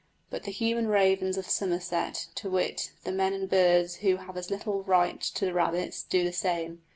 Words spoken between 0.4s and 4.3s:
the human ravens of Somerset to wit, the men and boys who